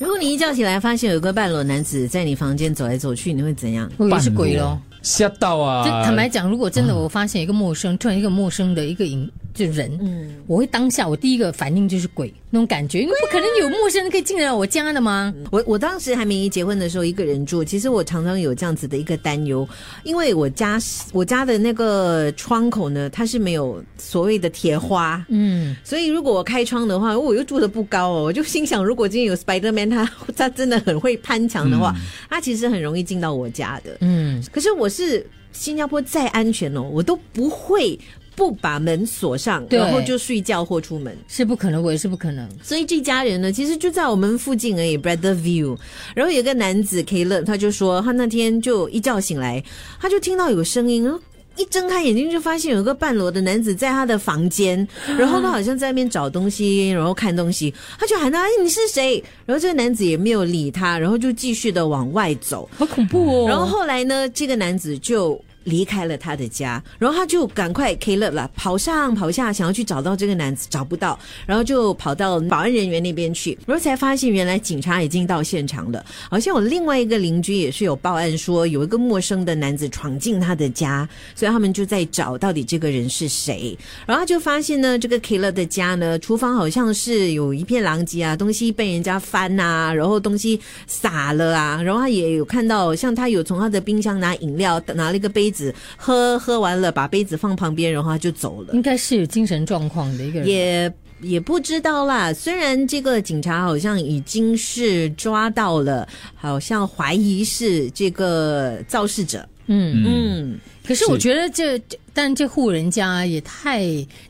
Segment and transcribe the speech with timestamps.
[0.00, 3.88] 如果你一觉起来发现有个半裸男子在你房间走来走去，你会怎样？
[3.96, 4.76] 我以为是鬼咯。
[5.02, 6.02] 吓到就啊！
[6.04, 10.34] 坦白讲，如果真的我发现一个陌生，突然一个陌生的一个影就人，嗯。
[10.46, 15.32] 我会当下我第一个反应就是鬼那种感觉，因为不可能有陌生人可以进来我家的吗？
[15.50, 19.66] 我我当时还没结婚的时候，一个人住，其实我常常有这样子的一个担忧，
[20.02, 20.78] 因为我家
[21.12, 31.94] 我家的那个窗口呢，它是没有所谓的铁花，嗯，所以如果我开窗的话，我又住的不高哦，我就心想，如果今天有 Spider Man，他 他真的很会攀墙的话，
[32.28, 33.96] 他其实很容易进到我家的。
[34.00, 37.98] 嗯，可是我是新加坡再安全哦，我都不会
[38.36, 41.16] 不把门锁上，然后就睡觉或出门。
[41.28, 42.48] 是不可能，我也是不可能。
[42.62, 45.76] 所以这家人呢，其实就在我们附近而已，Brother View。
[46.14, 49.62] 然后有个男子 K 乐，他就说他那天就一觉醒来，
[50.00, 51.20] 他就听到有声音，然后
[51.56, 62.68] 一睁开眼睛就发现有一个半裸的男子在他的房间， 然后他好像在那边找东西，然后看东西，他就喊他：“哎，你是谁？”然后这个男子也没有理他，然后就继续的往外走。
[62.76, 63.48] 好恐怖哦！
[63.48, 76.04] 然后后来呢，这个男子就离开了他的家，然后他就赶快 K 乐了，跑上跑下，想要去找到这个男子，找不到，然后就跑到保安人员那边去，然后才发现原来警察已经到现场了。
[76.30, 83.76] 好像有另外一个邻居也是有报案说，有一个陌生的男子闯进他的家，所以他们就在找到底这个人是谁。
[84.06, 98.74] 然后他就发现呢，这个 K 乐的家呢，厨房好像是有一片狼藉啊，东西被人家翻啊，然后东西洒了啊，然后他也有看到，像他有从他的冰箱拿饮料，拿了一个杯子喝，喝完了把杯子放旁边，然后他就走了。
[98.74, 100.48] 应该是有精神状况的一个人。
[100.48, 102.32] 也也不知道啦。
[102.32, 109.48] 虽然这个警察好像已经是抓到了，好像怀疑是这个肇事者。
[109.66, 111.80] 嗯，嗯，可是我觉得这，
[112.12, 113.84] 但这户人家也太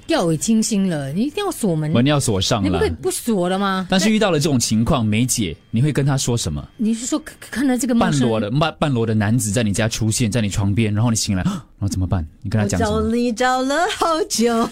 [0.06, 2.90] 掉以轻心了，你一定要锁门，门要锁上了你不可以。
[3.02, 3.86] 不锁了吗？
[3.90, 6.64] 但是遇到了这种情况，梅姐，你会跟他说什么？
[6.76, 12.24] 你是说看看到这个半裸的半半裸的男子在你家出现在你床边，然后你醒来，然后怎么办？
[12.40, 13.14] 你跟他讲什么？
[13.14, 14.64] 你找了好久。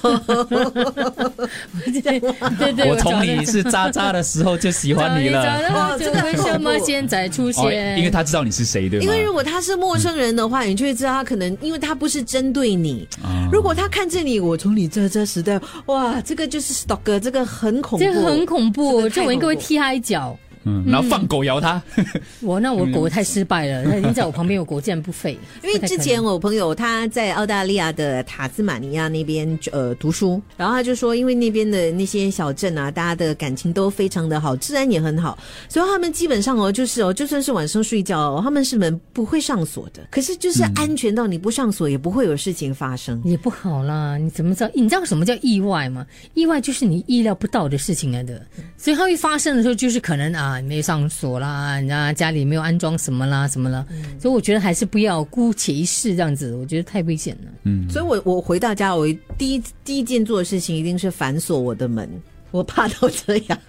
[1.84, 7.99] 对对对，我从你是渣渣的时候就喜欢你了，找哦这个为什么现在出哦，现？
[7.99, 9.04] 因为他知道你是谁，对吗？
[9.04, 13.09] 因为如果他是陌生人的话，你就会知道他可能，因为他不是针对你。
[13.22, 20.38] 啊如果他看见你，我从你这这时代，哇，这个就是 stalker，这个很恐怖，这个很恐怖，这我应该会踢他一脚。
[20.65, 21.83] 嗯，然后放狗咬他，
[22.41, 25.37] 我那我狗太失败了，它 已经在我旁边，我狗竟然不吠。
[25.62, 40.03] 因为之前我朋友他在澳大利亚的塔斯马尼亚那边呃读书，然后他就说，因为那边的那些小镇啊，大家的感情都非常的好，治安也很好，所以他们基本上哦，就是哦，就算是晚上睡觉、哦，他们是门不会上锁的。
[40.11, 43.21] 可是就是安全到你不上锁也不会有事情发生。
[43.25, 44.71] 也不好啦，你怎么知道？
[44.75, 46.06] 你知道什么叫意外吗？
[46.34, 48.41] 意外就是你意料不到的事情来的，
[48.77, 53.84] 所以它会发生的时候，就是可能啊，你没上锁啦，人家家里没有安装什么啦，什么啦，
[54.20, 57.50] 所以我觉得还是不要姑且一试这样子，我觉得太危险了。
[57.64, 62.08] 嗯，所以我我回到家，我第一第一件做的事情一定是反锁我的门，
[62.50, 63.58] 我怕到这样。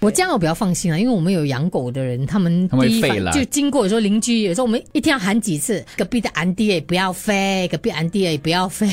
[0.00, 8.86] 我这样我比较放心啊，因为我们有养狗的人，他们他们会第一就经过有时候邻居有时候我们一天要喊几次，隔壁的安迪也不要飞，隔壁安迪也不要飞，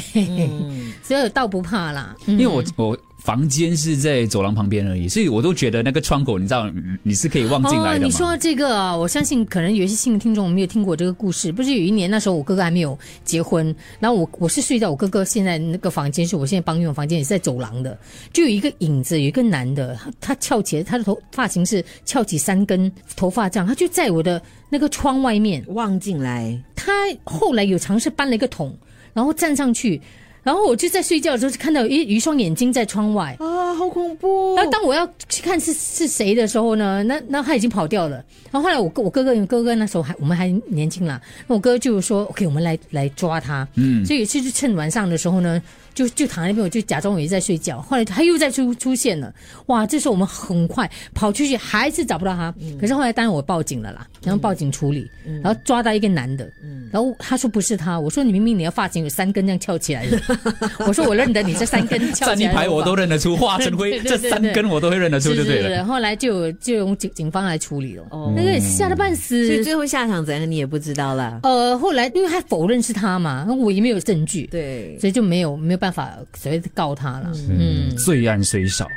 [1.03, 2.15] 所以倒不怕啦。
[2.25, 2.39] 嗯。
[2.39, 6.69] 因为我我房间是在走廊旁边而已，所以我都觉得那个窗口，你知道
[7.03, 8.27] 你是可以望进来哦，的你说。
[8.27, 11.49] 到这个啊，我相信可能有一些新的听众没有听过这个故事。
[11.49, 17.97] 不是有一年那时候我哥哥还没有结婚，然后我我是睡在我哥哥现在那个房间，是我现在帮用的房间，也是在走廊的，
[18.33, 25.63] 就有一个影子，有一个男的，他他翘起来，他的头发型是翘起三根头发这样，他就在我的那个窗外面。
[25.69, 26.91] 望进来，他
[27.23, 28.75] 后来有尝试搬了一个桶，
[29.13, 30.01] 然后站上去，
[30.43, 33.35] 然后我就在睡觉的时候就看到有一一双眼睛在窗外。
[33.39, 34.55] 啊，好恐怖！
[34.55, 38.23] 然后当我要去看是是谁的时候呢，那那他已经跑掉了。
[38.51, 43.67] 然后后来我哥我哥哥哥哥那时候还我们还年轻啦，那我哥就说 OK，我们来来抓他。
[43.75, 45.59] 嗯，所以有一次就趁晚上的时候呢，
[45.95, 47.81] 就就躺在那边，我就假装我也在睡觉。
[47.81, 49.33] 后来他又再出出现了，
[49.67, 49.87] 哇！
[49.87, 52.53] 这时候我们很快跑出去，还是找不到他。
[52.79, 55.09] 可是后来当然我报警了啦，然后报警处理，
[55.41, 56.47] 然后抓到一个男的，
[56.93, 60.21] 然后他说不是他，我说你明明你的发型有三根这样翘起来的，
[60.85, 65.77] 我说我认得你这三根翘站起来站一排我都认得出，化成灰，这三根我都会认得出，是就对了。
[65.77, 68.03] 是，后来就就用警警方来处理了。
[68.11, 69.63] 哦那个吓得半死所以。
[69.63, 71.39] 最后下场怎样你也不知道了。
[71.41, 77.31] 呃，后来因为他否认是他嘛，我也没有证据，对，所以就没有没有办法所谓的告他了。
[77.49, 77.89] 嗯。
[77.97, 78.87] 罪案虽少，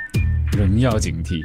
[0.55, 1.41] 人要警惕。